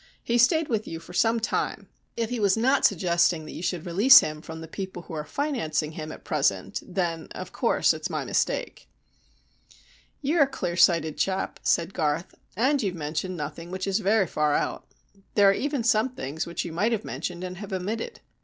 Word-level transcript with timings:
He 0.23 0.39
stayed 0.39 0.67
with 0.67 0.87
you 0.87 0.99
for 0.99 1.13
some 1.13 1.39
time. 1.39 1.87
If 2.17 2.31
he 2.31 2.39
was 2.39 2.57
not 2.57 2.83
suggesting 2.85 3.45
that 3.45 3.51
you 3.51 3.61
should 3.61 3.85
release 3.85 4.21
him 4.21 4.41
from 4.41 4.59
the 4.59 4.67
people 4.67 5.03
who 5.03 5.13
are 5.13 5.23
financing 5.23 5.91
him 5.91 6.11
at 6.11 6.23
present, 6.23 6.81
then, 6.81 7.27
of 7.33 7.51
course, 7.53 7.93
it's 7.93 8.09
my 8.09 8.25
mistake." 8.25 8.87
"You're 10.19 10.41
a 10.41 10.47
clear 10.47 10.75
sighted 10.75 11.19
chap," 11.19 11.59
said 11.61 11.93
Garth, 11.93 12.33
"and 12.57 12.81
you've 12.81 12.95
mentioned 12.95 13.37
nothing 13.37 13.69
which 13.69 13.85
is 13.85 13.99
very 13.99 14.25
far 14.25 14.55
out. 14.55 14.87
There 15.35 15.47
are 15.47 15.53
even 15.53 15.83
some 15.83 16.09
things 16.09 16.47
which 16.47 16.65
you 16.65 16.71
might 16.73 16.93
have 16.93 17.05
mentioned 17.05 17.43
and 17.43 17.57
have 17.57 17.71
omitted. 17.71 18.21